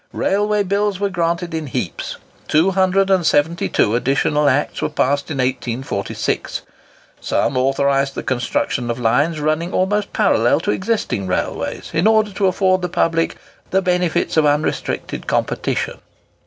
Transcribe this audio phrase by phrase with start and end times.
[0.13, 2.17] Railway Bills were granted in heaps.
[2.47, 6.63] Two hundred and seventy two additional Acts were passed in 1846.
[7.19, 12.47] Some authorised the construction of lines running almost parallel to existing railways, in order to
[12.47, 13.37] afford the public
[13.69, 15.99] "the benefits of unrestricted competition."